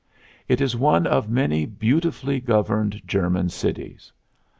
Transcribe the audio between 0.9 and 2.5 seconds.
of many beautifully